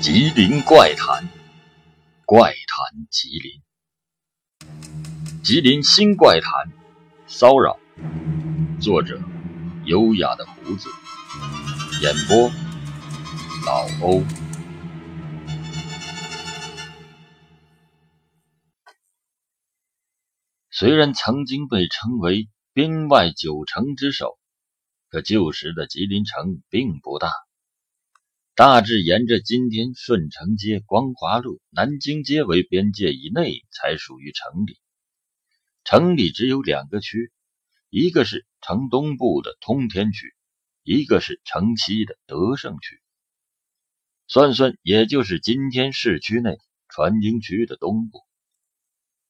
[0.00, 1.28] 吉林怪谈，
[2.26, 3.62] 怪谈吉林，
[5.42, 6.72] 吉林新怪谈，
[7.26, 7.78] 骚扰。
[8.80, 9.20] 作者：
[9.84, 10.88] 优雅的胡子，
[12.02, 12.50] 演播：
[13.64, 14.24] 老欧。
[20.82, 24.36] 虽然曾经被称为边外九城之首，
[25.08, 27.30] 可旧时的吉林城并不大。
[28.56, 34.80] 大致沿着今天顺城街、光华路、南京街为边界以内，才属于城里。
[35.84, 37.30] 城里只有两个区，
[37.88, 40.34] 一个是城东部的通天区，
[40.82, 43.00] 一个是城西的德胜区。
[44.26, 46.58] 算算，也就是今天市区内
[46.88, 48.18] 船营区的东部。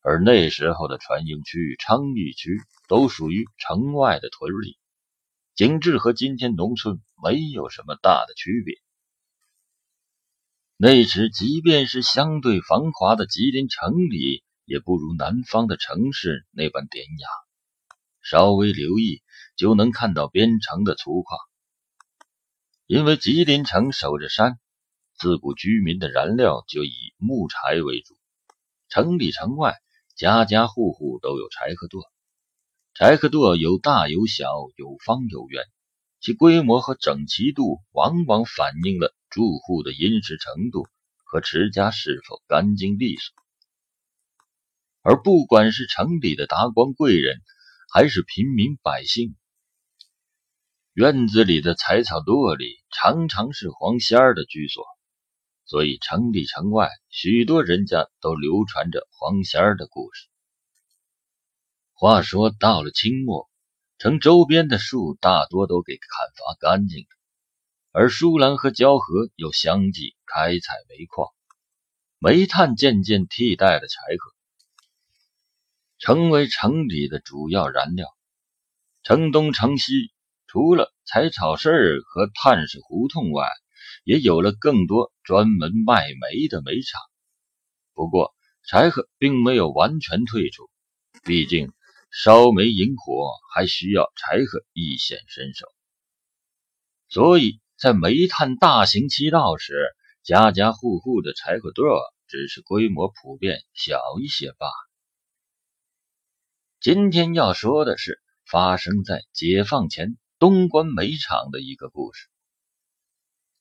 [0.03, 4.77] 而那时候的船营区、昌邑区都属于城外的屯里，
[5.55, 8.77] 景致和今天农村没有什么大的区别。
[10.77, 17.29] 那时，即便是相对繁华的吉林城里，也不如南方的城市那般典雅。
[18.21, 19.23] 稍微留意，
[19.57, 21.39] 就能看到边城的粗犷。
[22.87, 24.59] 因为吉林城守着山，
[25.15, 28.17] 自古居民的燃料就以木柴为主。
[28.89, 29.81] 城里城外，
[30.23, 32.05] 家家户户都有柴禾垛。
[32.95, 35.65] 柴禾垛有大有小，有方有圆，
[36.21, 39.13] 其规模和整齐度往往反映了。
[39.31, 40.87] 住户的殷实程度
[41.25, 43.35] 和持家是否干净利索，
[45.01, 47.41] 而不管是城里的达官贵人，
[47.93, 49.35] 还是平民百姓，
[50.93, 54.85] 院子里的柴草垛里常常是黄仙儿的居所，
[55.73, 60.29] 所以城里城外许多人家都流传着黄仙儿的故事。
[61.95, 63.49] 话说到了清末，
[63.97, 67.07] 城周边的树大多都给砍伐干净了。
[67.91, 71.31] 而舒兰和蛟河又相继开采煤矿，
[72.19, 74.35] 煤炭渐渐替代了柴禾，
[75.99, 78.09] 成为城里的主要燃料。
[79.05, 80.13] 城东城西，
[80.47, 83.49] 除了柴草市和炭市胡同外，
[84.05, 87.01] 也有了更多专门卖煤的煤厂。
[87.95, 88.35] 不过，
[88.67, 90.71] 柴禾并没有完全退出，
[91.25, 91.73] 毕竟
[92.11, 95.67] 烧煤引火还需要柴禾一显身手，
[97.09, 97.61] 所以。
[97.79, 99.75] 在煤炭大行其道时，
[100.23, 101.99] 家家户户的柴火垛
[102.29, 104.91] 只是规模普遍小一些罢了。
[106.79, 112.29] 今天要说的是发生在解放前东关煤厂的一个故事。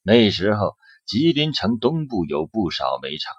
[0.03, 3.35] 那时候，吉林城东部有不少煤厂。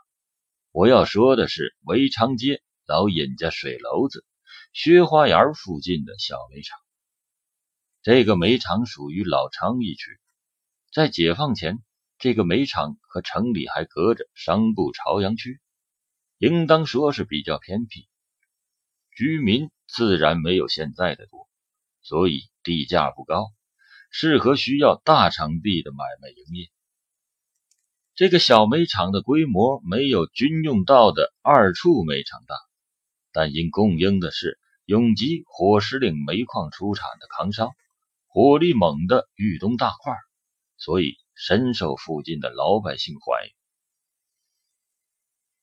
[0.70, 4.24] 我要说的是围昌街老尹家水楼子、
[4.72, 6.78] 薛花园附近的小煤厂。
[8.02, 10.20] 这个煤厂属于老昌一区。
[10.92, 11.82] 在解放前，
[12.18, 15.60] 这个煤厂和城里还隔着商埠朝阳区，
[16.38, 18.08] 应当说是比较偏僻，
[19.16, 21.48] 居民自然没有现在的多，
[22.02, 23.52] 所以地价不高，
[24.12, 26.68] 适合需要大场地的买卖营业。
[28.14, 32.54] 这个小煤厂的规模没有军用道的二处煤厂大，
[33.32, 37.70] 但因供应的是永吉火石岭煤矿出产的扛烧，
[38.26, 40.14] 火力猛的豫东大块。
[40.76, 43.52] 所以深受附近的老百姓欢迎。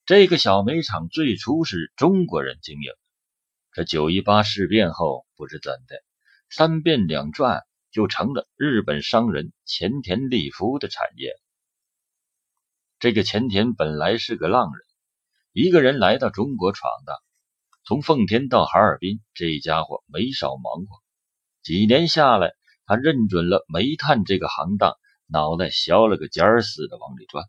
[0.05, 2.91] 这个小煤厂最初是中国人经营，
[3.69, 6.03] 可九一八事变后不知怎的，
[6.49, 11.33] 三变两转，就成了日本商人前田利夫的产业。
[12.99, 14.81] 这个前田本来是个浪人，
[15.51, 17.15] 一个人来到中国闯荡，
[17.83, 21.01] 从奉天到哈尔滨，这家伙没少忙活。
[21.61, 22.53] 几年下来，
[22.85, 24.97] 他认准了煤炭这个行当。
[25.31, 27.45] 脑袋削了个尖儿似的往里钻，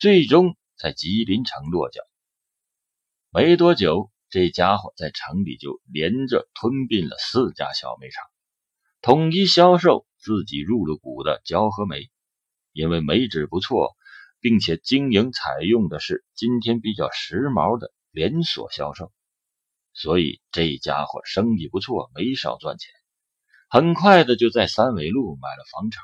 [0.00, 2.00] 最终在吉林城落脚。
[3.30, 8.24] 没多久，这家伙在城里就连着吞并了四家小煤厂，
[9.02, 12.10] 统一销售自己入了股的胶和煤。
[12.72, 13.96] 因为煤质不错，
[14.40, 19.12] 并且经营采用的是今天比较时髦的连锁销售，
[19.92, 22.90] 所以这家伙生意不错，没少赚钱。
[23.68, 26.02] 很快的就在三纬路买了房产。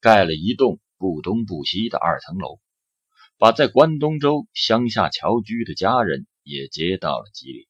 [0.00, 2.58] 盖了一栋不东不西的二层楼，
[3.38, 7.66] 把在关东州乡下侨居的家人也接到了吉林。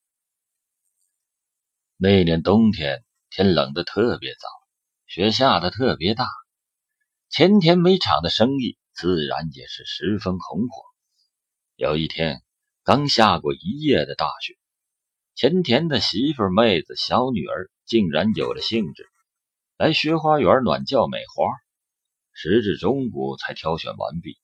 [1.99, 4.47] 那年冬天，天冷的特别早，
[5.07, 6.29] 雪下的特别大，
[7.31, 10.83] 前田煤厂的生意自然也是十分红火。
[11.75, 12.43] 有一天，
[12.85, 14.59] 刚下过一夜的大雪，
[15.35, 19.09] 前田的媳妇、妹子、小女儿竟然有了兴致，
[19.79, 21.47] 来学花园暖教美花。
[22.35, 24.37] 时至中午才挑选完毕。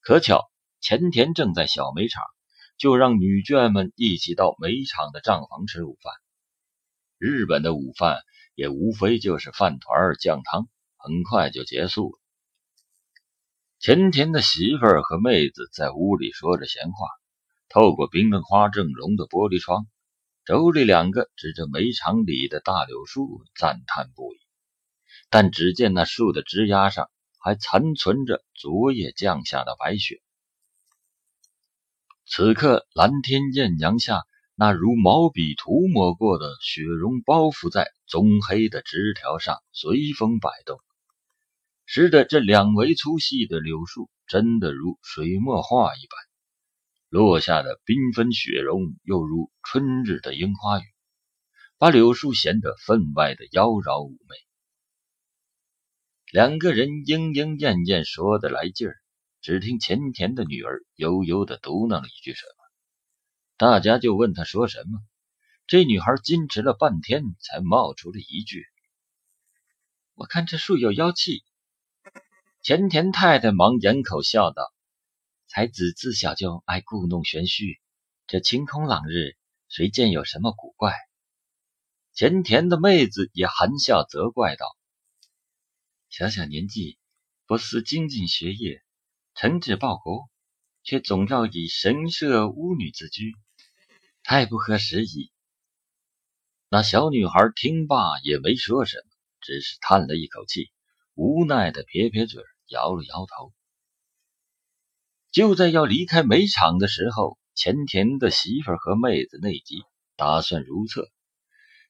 [0.00, 0.50] 可巧
[0.80, 2.24] 前田正在小煤场，
[2.76, 6.12] 就让女眷们一起到煤场的账房吃午饭。
[7.18, 8.18] 日本的午饭
[8.54, 12.18] 也无非就是饭团、酱汤，很快就结束了。
[13.78, 17.08] 前田的媳妇儿和妹子在屋里说着闲话，
[17.68, 19.86] 透过冰冷花正容的玻璃窗。
[20.44, 24.38] 妯娌两个指着煤场里的大柳树赞叹不已，
[25.28, 27.10] 但只见那树的枝丫上
[27.40, 30.22] 还残存着昨夜降下的白雪。
[32.26, 34.22] 此刻，蓝天艳阳下，
[34.58, 40.80] 那如毛笔涂抹过的雪绒包覆在棕黑的枝条上，随风摆动，
[41.84, 46.18] 使得这两围粗细的柳树真的如水墨画一般。
[47.10, 50.84] 落下的缤纷雪绒，又如春日的樱花雨，
[51.76, 54.36] 把柳树显得分外的妖娆妩媚。
[56.32, 58.96] 两个人莺莺燕燕说得来劲儿，
[59.42, 62.55] 只听前田的女儿悠悠的嘟囔了一句什么，
[63.56, 65.00] 大家就问他说什么。
[65.66, 68.66] 这女孩矜持了半天，才冒出了一句
[70.14, 71.42] ：“我看这树有妖气。”
[72.62, 74.72] 前田太太忙掩口笑道。
[75.48, 77.80] 才子自小就爱故弄玄虚，
[78.26, 79.36] 这晴空朗日，
[79.68, 80.92] 谁见有什么古怪？
[82.12, 84.66] 前田的妹子也含笑责怪道
[86.10, 86.98] ：“小小年纪，
[87.46, 88.82] 不思精进学业，
[89.34, 90.28] 惩治报国，
[90.82, 93.32] 却总要以神社巫女自居，
[94.28, 95.30] 太不合时宜。”
[96.68, 100.72] 那小女孩听罢也没说什么，只是叹了一口气，
[101.14, 103.52] 无奈的撇撇嘴，摇了摇头。
[105.30, 109.84] 就在要离开煤场的时候，前田的媳妇和妹子内急，
[110.16, 111.08] 打算如厕。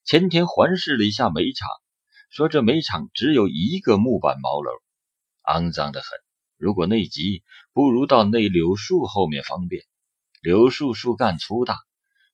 [0.05, 1.71] 前田环视了一下煤场，
[2.29, 4.71] 说：“这煤场只有一个木板茅楼，
[5.43, 6.11] 肮脏的很。
[6.59, 7.43] 如果内急，
[7.73, 9.87] 不如到那柳树后面方便。
[10.43, 11.79] 柳树树干粗大，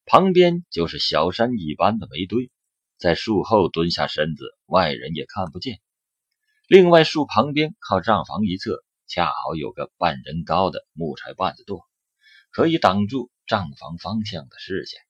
[0.04, 2.50] 旁边就是小山一般的煤堆，
[2.98, 5.80] 在树后蹲下身子，外人也看不见。
[6.68, 11.84] 另外，树旁边靠账房一侧。”恰好有个半人高的木柴棒子垛，
[12.50, 15.00] 可以挡住账房方向的视线。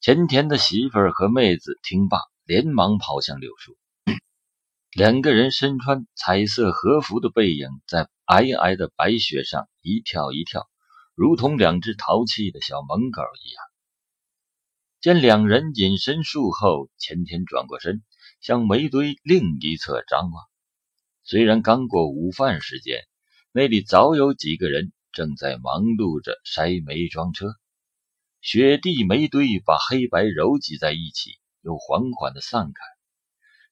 [0.00, 3.76] 前田的媳妇儿和妹子听罢，连忙跑向柳树。
[4.96, 10.66] 两个人身穿彩色和服的背影，在皑皑的白雪上一跳一跳，
[11.18, 13.64] 如同两只淘气的小萌狗一样。
[15.00, 18.04] 见两人隐身树后，前田转过身，
[18.40, 20.44] 向煤堆另一侧张望。
[21.24, 23.00] 虽然刚过午饭时间，
[23.50, 27.56] 那里早有几个人正在忙碌着筛煤装车。
[28.40, 31.32] 雪地煤堆把黑白揉挤在一起，
[31.62, 32.80] 又缓缓地散开。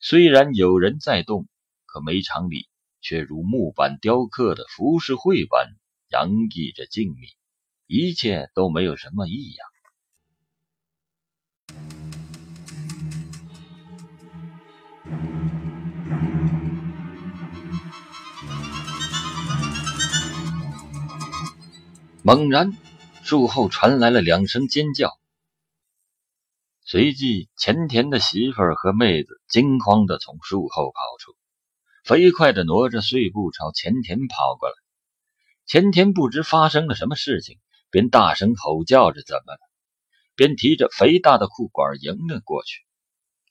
[0.01, 1.47] 虽然有人在动，
[1.85, 2.67] 可煤场里
[3.01, 5.69] 却如木板雕刻的浮世绘般
[6.09, 7.35] 洋溢着静谧，
[7.87, 9.67] 一切都没有什么异样。
[22.23, 22.73] 猛然，
[23.23, 25.17] 树后传来了两声尖叫，
[26.85, 31.37] 随即前田的媳妇儿和妹子惊慌地从树后跑出，
[32.05, 34.86] 飞快地挪着碎步朝前田跑过来。
[35.67, 37.59] 前天不知发生了什么事情，
[37.91, 39.59] 便大声吼叫着：“怎么了？”
[40.37, 42.85] 便提着肥大的裤管迎了过去。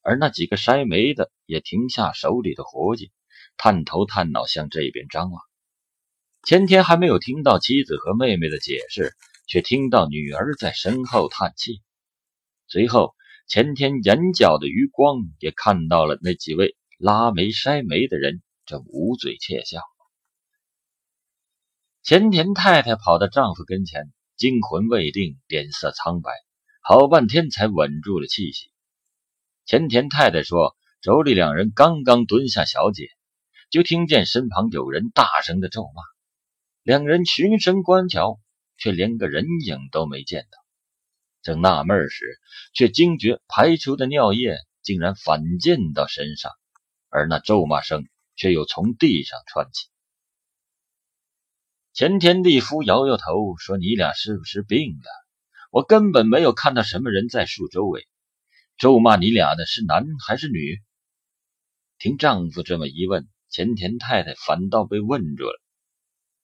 [0.01, 3.11] 而那几个筛煤的也停下手里的活计，
[3.57, 5.41] 探头探脑向这边张望。
[6.43, 9.13] 前天还没有听到妻子和妹妹的解释，
[9.45, 11.81] 却听到女儿在身后叹气。
[12.67, 13.13] 随后，
[13.47, 19.81] 前天眼角的余光也看到了那几位拉煤筛煤的人正捂嘴窃笑。
[22.05, 26.29] 前田太太跑到丈夫跟前，惊魂未定，脸色苍白，
[26.83, 28.69] 好半天才稳住了气息。
[29.65, 33.07] 前田太太说：“妯娌两人刚刚蹲下小姐，
[33.71, 36.03] 就听见身旁有人大声的咒骂。”
[36.85, 38.39] 两人循声观瞧，
[38.77, 40.59] 却连个人影都没见到。
[41.41, 42.39] 正纳闷时，
[42.71, 46.51] 却惊觉排出的尿液竟然反溅到身上，
[47.09, 49.87] 而那咒骂声却又从地上传起。
[51.95, 55.09] 前田利夫摇摇头说：“你俩是不是病了？
[55.71, 58.05] 我根本没有看到什么人在树周围。
[58.77, 60.81] 咒骂你俩的是男还是女？”
[61.97, 65.61] 听丈夫这么一问，前田太太反倒被问住了。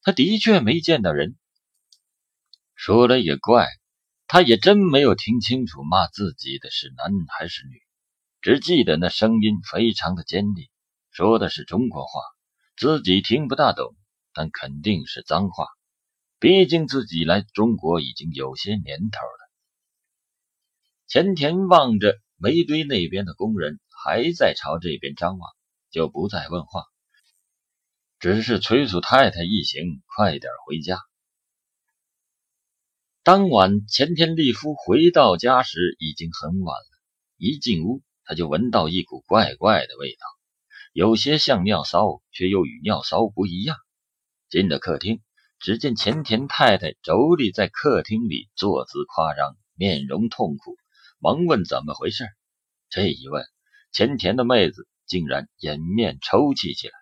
[0.04, 1.36] 她的确没见到人。
[2.74, 3.68] 说来也怪，
[4.28, 7.82] 他也真没有听清楚骂自己的是男还是女，
[8.40, 10.70] 只记得那声音非常的坚定，
[11.12, 12.22] 说的是中国话，
[12.78, 13.94] 自己听不大懂，
[14.34, 15.68] 但肯定是脏话。
[16.40, 19.52] 毕竟自己来中国已经有些年头了。
[21.08, 25.52] 前田望着煤堆那边的工人还在朝这边张望，
[25.92, 26.86] 就不再问话，
[28.18, 31.00] 只是催促太太一行快点回家。
[33.24, 36.88] 当晚，前田利夫回到家时已经很晚了。
[37.38, 40.26] 一进屋，他就闻到一股怪怪的味道，
[40.94, 43.78] 有些像尿骚，却又与尿骚不一样。
[44.52, 45.22] 进了客厅，
[45.58, 50.78] 只见前田太太妯娌在客厅里坐姿夸张，面容痛苦，
[51.18, 52.28] 忙问怎么回事。
[52.90, 53.44] 这一问，
[53.92, 56.94] 前田的妹子竟然掩面抽泣起来。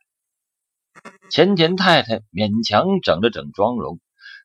[1.29, 3.99] 前田太太勉强整了整妆容，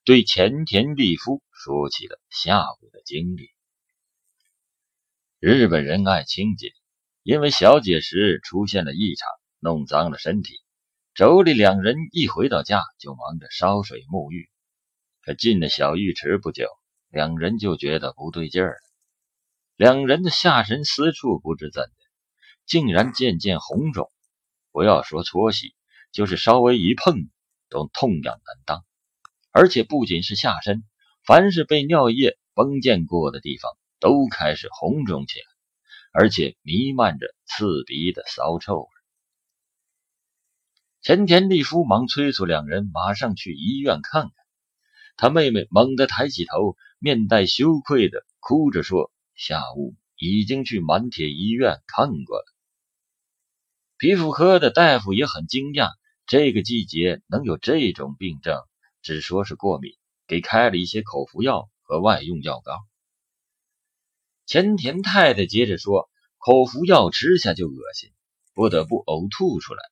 [0.04, 1.40] 对前田利夫。
[1.56, 3.49] 说起了下午的经历。
[5.38, 6.73] 日本人爱清洁，
[7.23, 9.28] 因为小姐时出现了异常，
[9.61, 10.61] 弄脏了身体。
[11.14, 14.50] 妯娌两人一回到家就忙着烧水沐浴。
[15.23, 16.68] 可进了小浴池不久，
[17.09, 18.80] 两人就觉得不对劲儿了。
[19.76, 21.90] 两人的下身私处不知怎的，
[22.66, 24.11] 竟然渐渐红肿。
[24.73, 25.75] 不要说搓洗，
[26.11, 27.30] 就是稍微一碰
[27.68, 28.85] 都痛痒难当。
[29.52, 30.83] 而且不仅是下身。
[31.25, 35.47] 凡是被尿液崩溅过的地方，都开始红肿起来，
[36.12, 38.88] 而且弥漫着刺鼻的骚臭
[41.04, 44.32] 前田利夫忙催促两人马上去医院看看。
[45.18, 52.46] 他妹妹猛地抬起头，面带羞愧的哭着说：“下午已经去满铁医院看过了。”
[53.99, 55.90] 皮肤科的大夫也很惊讶，
[56.26, 58.56] 这个季节能有这种病症，
[59.02, 59.92] 只说是过敏。
[60.26, 62.78] 给开了一些口服药和外用药膏。
[64.46, 66.08] 前田太太接着说
[66.40, 68.11] ：“口服药吃下就恶心，
[68.54, 69.82] 不得不呕吐出来；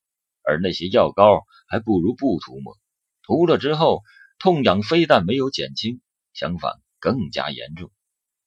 [0.44, 2.78] 而那些药膏还不如不涂抹，
[3.22, 4.02] 涂了之后
[4.38, 6.00] 痛痒非但没有减轻，
[6.32, 7.90] 相反更加严重。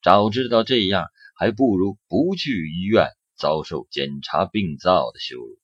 [0.01, 5.59] 早知道这样，还不如不去医院，遭受检查病灶的羞辱。”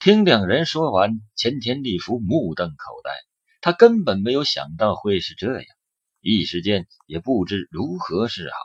[0.00, 3.10] 听两人说完，前田利夫目瞪口呆。
[3.62, 5.66] 他根本没有想到会是这样，
[6.20, 8.56] 一时间也不知如何是好。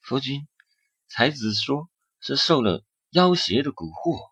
[0.00, 0.48] 夫君，
[1.10, 1.90] 才子说
[2.20, 4.30] 是受了妖邪的蛊惑。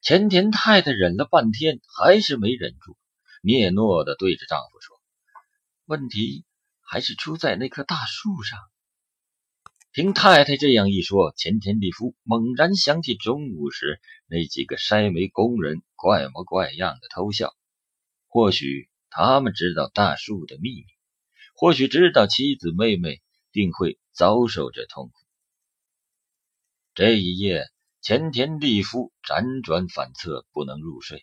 [0.00, 2.96] 前田太太忍了半天，还是没忍住，
[3.42, 5.00] 嗫嚅的对着丈夫说
[5.86, 6.44] ：“问题
[6.82, 8.58] 还是出在那棵大树上。”
[9.94, 17.54] 听太太这样一说，前田利夫猛然想起中午时那几个筛煤工人怪模怪样的偷笑。
[18.26, 20.86] 或许他们知道大树的秘密，
[21.54, 25.23] 或许知道妻子妹妹定会遭受这痛苦。
[26.94, 27.66] 这一夜，
[28.02, 31.18] 前田利夫辗转反侧，不能入睡；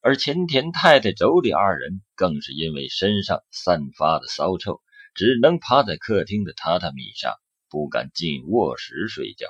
[0.00, 4.80] 而前田太太、妯娌二人更是因为身上散发的骚臭，
[5.14, 7.34] 只能趴在客厅的榻榻米上。
[7.68, 9.46] 不敢进卧室睡觉，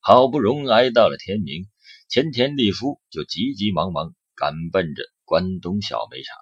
[0.00, 1.66] 好不容易挨到了天明，
[2.08, 6.36] 前田利夫就急急忙忙赶奔着关东小煤厂。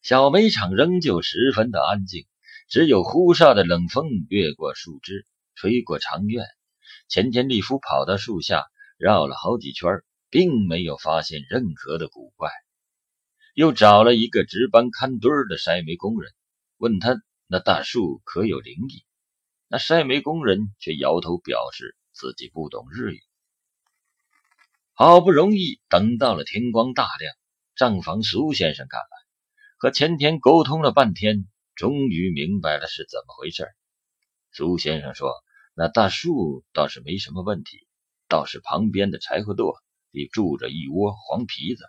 [0.00, 2.26] 小煤厂仍旧十分的安静，
[2.68, 5.26] 只有呼哨的冷风掠过树枝，
[5.56, 6.46] 吹过长院。
[7.08, 12.50] 前田利夫跑到树下，绕了好几圈，并没有发现任何的古怪。
[13.54, 16.32] 又找了一个值班看堆的筛煤工人，
[16.76, 17.16] 问他。
[17.48, 19.04] 那大树可有灵异？
[19.68, 23.20] 那筛煤工人却摇头表示自己不懂日语。
[24.94, 27.32] 好不容易等到了天光大亮，
[27.76, 29.06] 账房苏先生赶来，
[29.78, 31.46] 和前田沟通了半天，
[31.76, 33.68] 终于明白了是怎么回事。
[34.50, 35.32] 苏先生说
[35.78, 37.86] ：“那大树倒是没什么问题，
[38.28, 39.74] 倒是旁边的柴火垛
[40.10, 41.84] 里住着一窝黄皮子，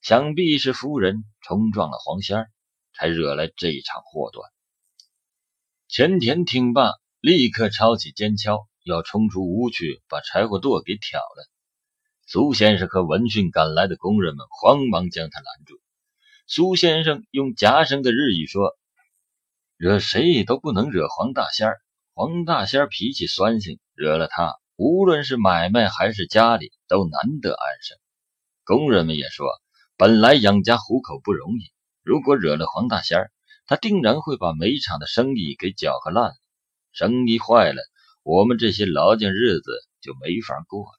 [0.00, 2.50] 想必是夫人冲撞了黄仙儿，
[2.94, 4.50] 才惹来这一场祸端。”
[5.86, 11.50] 前田听罢，立刻抄起尖锹，要冲出屋去把柴火垛给挑了。
[12.24, 15.78] 苏先生和闻讯赶来的工人们慌忙将他拦住。
[16.46, 18.78] 苏先生用夹生的日语说
[19.76, 21.82] ：“惹谁都不能惹黄大仙儿，
[22.14, 27.98] 黄大仙儿脾气酸性，惹了他，无论是买卖还是家里都难得安生。”
[28.64, 29.46] 工人们也说
[29.96, 33.30] ：“本来养家糊口不容易，如果惹了黄大仙儿。”
[33.66, 36.34] 他定然会把煤厂的生意给搅和烂了，
[36.90, 37.80] 生意坏了，
[38.24, 40.98] 我们这些劳静日子就没法过了。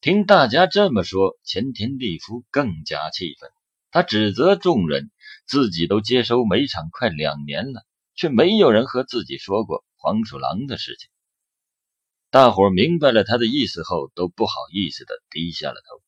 [0.00, 3.50] 听大家这么说，前田利夫更加气愤。
[3.90, 5.10] 他指责众人，
[5.44, 11.08] 自己都接收煤厂快两年了，却没有人和自己说过黄鼠狼的事情。
[12.30, 16.02] 大伙明白了他的意思后，都不好意思的低下了头。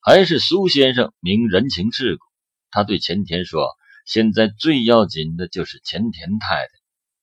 [0.00, 2.22] 还是苏先生明人情世故，
[2.70, 3.70] 他对前田说
[4.04, 6.68] ：“现在最要紧的就是前田太太。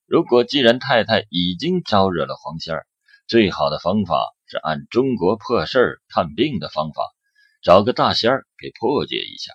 [0.08, 2.88] 如果既然太太已经招惹了黄仙儿，
[3.28, 7.04] 最好的方法是按中国破事儿看病的方法，
[7.62, 9.54] 找个大仙儿给破解一下。”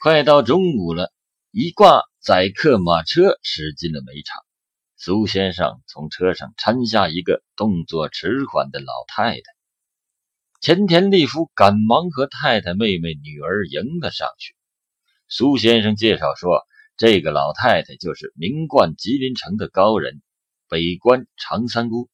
[0.00, 1.12] 快到中午了，
[1.50, 4.40] 一挂载客马车驶进了煤场。
[4.96, 9.42] 苏先生从车上搀下一个动作迟缓的老太太。
[10.60, 14.54] 前田利夫赶忙和太太、妹妹、女儿迎了上去。
[15.26, 16.62] 苏先生介绍说
[16.96, 20.22] ：“这个老太太就是名冠吉林城的高人，
[20.68, 22.08] 北关长三姑。”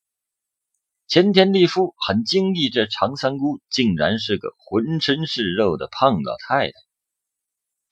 [1.06, 6.72] 前田利夫很惊异，这长三姑竟然是个浑身是肉的胖老太太。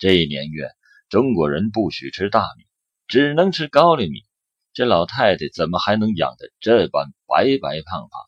[0.03, 0.69] 这一年月，
[1.09, 2.65] 中国人不许吃大米，
[3.07, 4.25] 只能吃高粱米。
[4.73, 8.21] 这老太太怎么还能养得这般白白胖胖？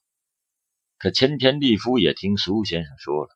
[0.99, 3.31] 可千田利夫也听苏先生说了，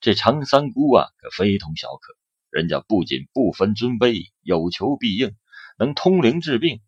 [0.00, 2.16] 这长三姑啊，可非同小可。
[2.48, 5.34] 人家不仅不分尊卑，有求必应，
[5.76, 6.80] 能通灵治病，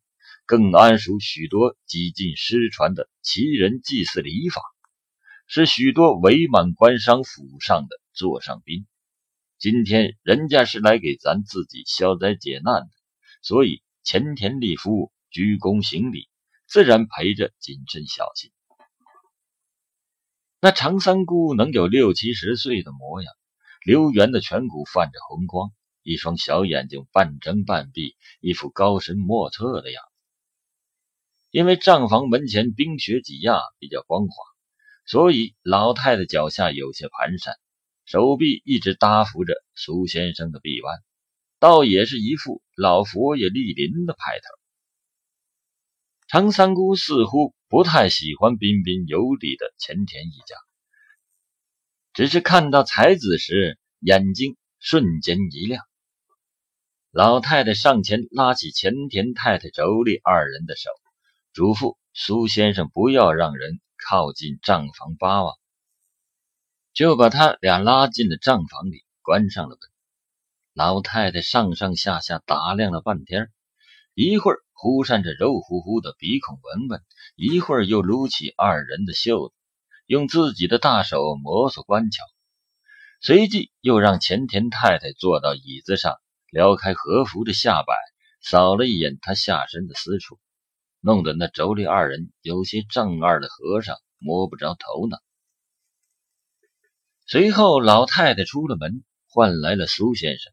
[0.47, 4.63] 更谙熟许多几近失传的奇人祭祀礼法，
[5.49, 8.87] 是许多伪满官商府上的座上宾。
[9.63, 12.89] 今天人家是来给咱自己消灾解难的，
[13.43, 16.29] 所以前田利夫鞠躬行礼，
[16.67, 18.51] 自然陪着谨慎小心。
[20.61, 23.33] 那长三姑能有六七十岁的模样，
[23.87, 25.71] 溜圆的颧骨泛着红光，
[26.03, 30.11] 一双小眼睛半睁半闭，一副高深莫测的样子。
[31.53, 34.35] 因为账房门前冰雪挤压，比较光滑，
[35.07, 37.55] 所以老太太脚下有些蹒跚，
[38.13, 40.99] 手臂一直搭扶着苏先生的臂弯，
[41.59, 44.45] 倒也是一副老佛爷莅临的派头。
[46.29, 47.55] 长三姑似乎。
[47.73, 50.57] 不太喜欢彬彬有礼的前田一家，
[52.13, 55.83] 只是看到才子时，眼睛瞬间一亮。
[57.13, 60.91] 老太太上前拉起前田太太妯娌二人的手，
[61.55, 65.57] 嘱咐苏先生不要让人靠近账房八望，
[66.95, 69.79] 就把他俩拉进了账房里，关上了门。
[70.75, 73.51] 老太太上上下下打量了半天，
[74.15, 74.59] 一会儿。
[74.75, 77.01] 忽扇着肉乎乎的鼻孔闻闻，
[77.37, 79.55] 一会儿又撸起二人的袖子，
[80.07, 82.25] 用自己的大手摩挲观瞧，
[83.21, 86.17] 随即又让前田太太坐到椅子上，
[86.51, 87.95] 撩开和服的下摆，
[88.41, 90.41] 扫了一眼她下身的私处，
[90.99, 95.17] 弄得那妯娌二人有些丈二的和尚摸不着头脑。
[97.33, 100.53] 随后，老太太出了门，唤来了苏先生：“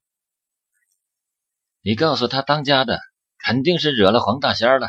[1.84, 3.02] 你告诉他当家的。”
[3.38, 4.88] 肯定是惹了黄大仙了。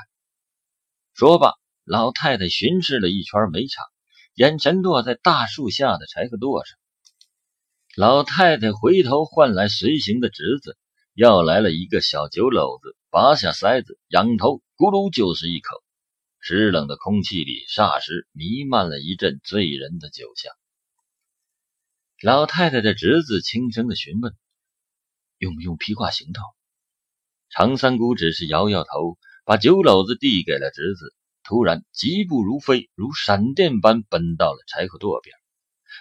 [1.14, 3.84] 说罢，老太太巡视了一圈煤场，
[4.36, 6.78] 眼神落在大树下的柴禾垛上。
[7.96, 10.78] 老太太回头唤来随行的侄子，
[11.12, 15.82] 要来了一个小酒篓子，拔下塞子，仰头咕噜就是一口。
[16.38, 20.52] 湿冷的空气里，霎时弥漫了一阵醉人的酒香。
[22.22, 24.36] 老太太的侄子轻声的询问
[25.38, 26.42] ：“用不用披挂行头？”
[27.48, 35.34] 常三姑只是摇摇头，把酒篓子递给了侄子，突然疾步如飞，如闪电般奔到了柴火垛边。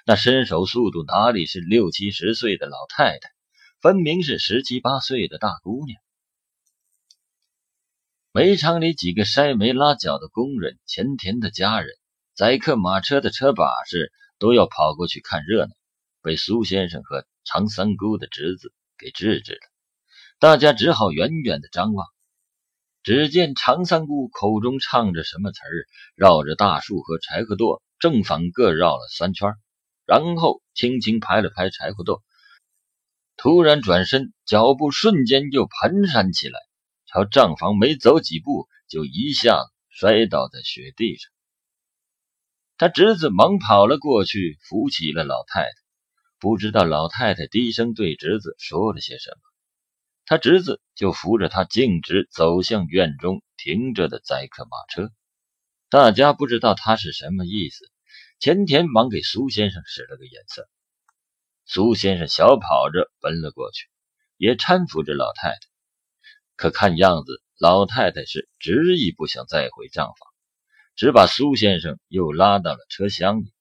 [0.06, 3.30] 那身手速度哪里是六七十岁的老太太，
[3.80, 6.02] 分明是十七八岁的大姑娘。
[8.34, 11.96] 煤场里几个筛煤拉脚的工人、前田的家人、
[12.36, 15.72] 载客马车的车把式都要跑过去看热闹，
[16.22, 19.60] 被苏先生和常三姑的侄子给制止了。
[20.40, 22.08] 大家只好远远的张望，
[23.04, 25.72] 只见常三姑口中唱着什么词儿，
[26.16, 29.54] 绕着大树和柴火垛正反各绕了三圈，
[30.06, 32.22] 然后轻轻拍了拍柴火垛，
[33.36, 36.60] 突然转身，脚步瞬间就蹒跚起来，
[37.06, 41.30] 朝账房没走几步，就一下摔倒在雪地上。
[42.78, 45.70] 他侄子忙跑了过去，扶起了老太太，
[46.40, 49.38] 不知道老太太低声对侄子说了些什么。
[50.26, 55.12] 他侄子就扶着他径直走向院中停着的载客马车，
[55.90, 57.92] 大家不知道他是什么意思。
[58.40, 60.70] 前田忙给苏先生使了个眼色，
[61.66, 63.88] 苏先生小跑着奔了过去，
[64.38, 65.60] 也搀扶着老太太。
[66.56, 70.16] 可看样子，老太太是执意不想再回账房，
[70.96, 73.52] 只把苏先生又拉到了车厢里。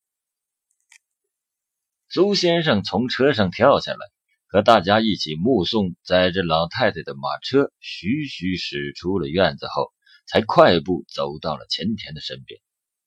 [2.11, 3.99] 苏先生从车上跳下来，
[4.47, 9.92] 和大家一起目送载着老太太的马车徐徐驶出了院子后，
[10.27, 12.59] 才快步走到了钱田的身边，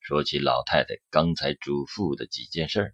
[0.01, 2.93] 说起老太太刚才嘱咐的几件事。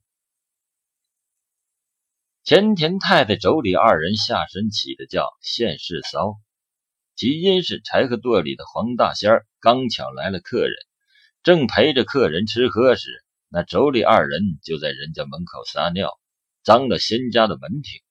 [2.46, 6.36] 钱田太太妯娌二人下身起的叫现世骚，
[7.18, 10.74] 起因是柴禾垛里的黄大仙儿刚巧来了客人，
[11.44, 13.26] 正陪着客人吃喝时。
[13.50, 16.20] 那妯娌二人就在人家门口撒尿，
[16.64, 18.02] 脏了仙家的门庭，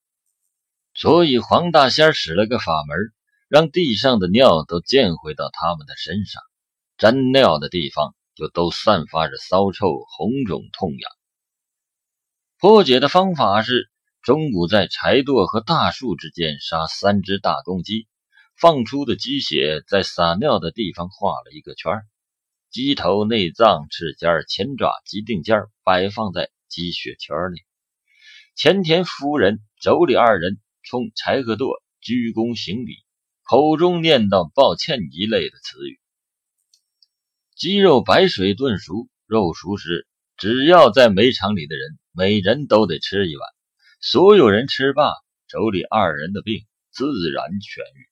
[0.95, 2.97] 所以黄大仙使了个法门，
[3.49, 6.43] 让地上的尿都溅回到他们的身上，
[6.97, 11.11] 沾尿的地方就都散发着骚臭、红肿、痛痒。
[12.59, 13.91] 破解的方法是：
[14.23, 18.09] 中午在柴垛和大树之间杀三只大公鸡，
[18.59, 22.07] 放出的鸡血在撒尿的地方画了一个圈儿。
[22.77, 27.63] 鸡头、内脏、翅尖、前爪、鸡腚尖摆放在鸡血圈里。
[28.55, 32.99] 前田夫人、妯娌二人冲柴禾垛鞠躬行礼，
[33.45, 35.99] 口中念叨“抱歉”一类的词语。
[37.55, 43.49] 鸡肉白水炖熟，肉熟时，只要在煤场里的人，每人都得吃一碗。
[44.01, 45.13] 所有人吃罢，
[45.49, 48.07] 妯娌二人的病自然痊愈。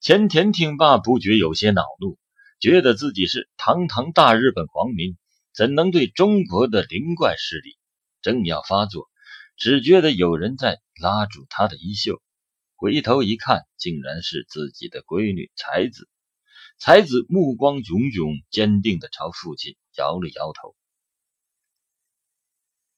[0.00, 2.18] 前田听罢，不觉有些恼怒。
[2.58, 5.18] 觉得自己是堂堂大日本皇民，
[5.54, 7.76] 怎能对中国的灵怪失礼？
[8.22, 9.08] 正要发作，
[9.56, 12.22] 只觉得有人在拉住他的衣袖，
[12.74, 16.08] 回头一看，竟然是自己的闺女才子。
[16.78, 20.74] 才子目光炯炯，坚定地朝父亲摇了摇头。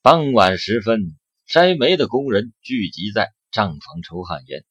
[0.03, 1.17] 傍晚时分，
[1.47, 4.65] 筛煤的工人聚集在账房抽旱烟。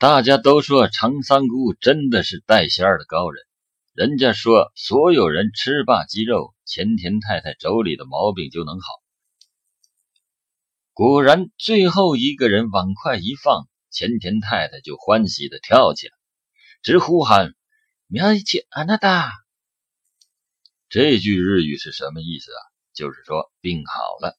[0.00, 3.44] 大家都说常三姑真的是带仙儿的高人，
[3.92, 8.86] 人家说所有人吃罢鸡肉，前田太太妯娌的毛病就能好。
[10.94, 16.14] 果然，最后一个人碗筷一放，前田太太就欢喜的跳起来，
[16.80, 17.54] 直呼喊
[18.08, 19.30] ：“苗一切阿那达！”
[20.88, 22.62] 这句日语是什么意思啊？
[22.94, 24.38] 就是说病好了。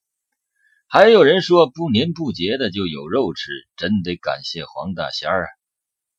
[0.94, 5.48] 还有人说不年不节的就有肉吃，真得感谢黄大仙儿啊！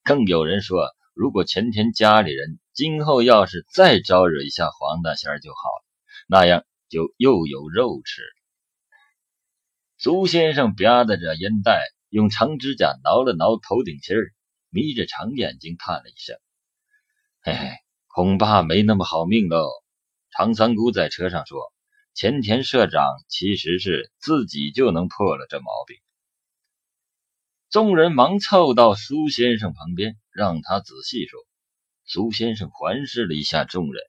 [0.02, 5.84] 更有人说，如果前天家里人今后要是再招惹一下黄大仙儿就好了，
[6.26, 8.22] 那样就又有肉吃。
[9.98, 14.32] 苏先生吧嗒着烟袋，用长指甲挠了挠头顶心儿，
[14.70, 16.34] 眯着长眼睛叹了一声
[17.44, 17.68] ：“嘿嘿，
[18.06, 19.68] 恐怕没那么好命喽。”
[20.34, 21.74] 长三姑在车上说。
[22.14, 25.96] 前田社长其实是自己就能破了这毛病。
[27.70, 31.40] 众人忙凑到苏先生旁边，让他仔细说。
[32.04, 34.02] 苏先生环视了一下众人：“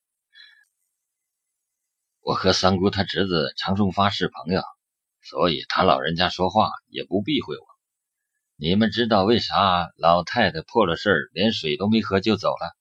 [2.19, 4.61] 我和三姑他侄子常荣发是朋友，
[5.21, 7.65] 所以他老人家说话也不避讳我。
[8.57, 12.75] 你们知道为啥老太太破了事儿，连水都没喝就走了？”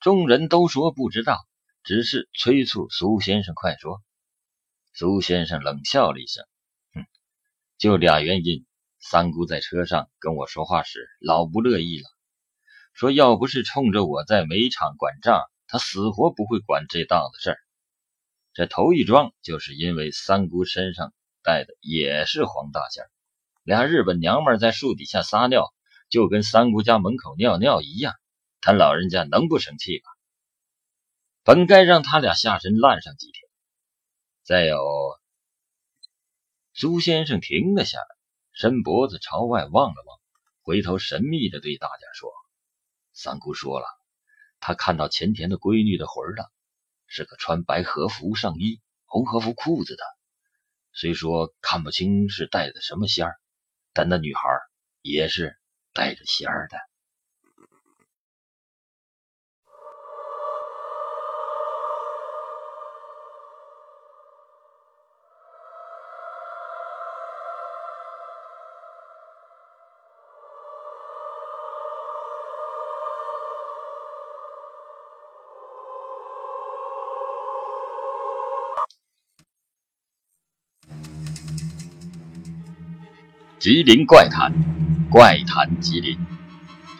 [0.00, 1.38] 众人都说不知道。
[1.84, 4.02] 只是催促苏先生快说。
[4.94, 6.44] 苏先生冷笑了一声
[6.94, 7.06] ：“哼，
[7.78, 8.66] 就俩原因。
[9.04, 12.04] 三姑在车上跟我说话时老不乐意了，
[12.92, 17.58] 说要不是冲着我在煤厂管账，他死活不会管这档子事儿。
[18.54, 23.04] 这头一桩就是因为三姑身上带的也是黄大仙，
[23.64, 25.74] 俩日本娘们在树底下撒尿，
[26.08, 28.14] 就跟三姑家门口尿尿一样，
[28.60, 30.10] 他老人家能不生气吗？”
[31.44, 33.50] 本该让他俩下身烂上几天。
[34.44, 34.78] 再有，
[36.72, 38.06] 苏先生停了下来，
[38.52, 40.20] 伸脖子朝外望了望，
[40.62, 42.30] 回头神秘的对大家说
[43.12, 43.86] ：“三姑说了，
[44.60, 46.52] 他看到前田的闺女的魂了，
[47.06, 50.04] 是个穿白和服上衣、红和服裤子的。
[50.92, 53.40] 虽说看不清是带的什么仙儿，
[53.92, 54.42] 但那女孩
[55.00, 55.58] 也是
[55.92, 56.78] 带着仙儿的。”
[83.62, 84.52] 吉林怪谈，
[85.08, 86.18] 怪谈吉林，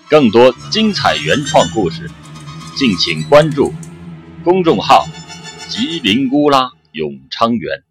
[0.09, 2.09] 更多精彩原创故事，
[2.77, 3.75] 敬请关注
[4.45, 5.05] 公众号
[5.69, 7.83] “吉林乌拉永昌园”。